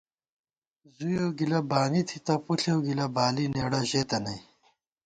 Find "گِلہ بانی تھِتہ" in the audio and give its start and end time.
1.37-2.35